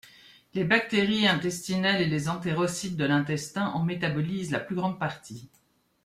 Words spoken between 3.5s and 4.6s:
en métabolisent la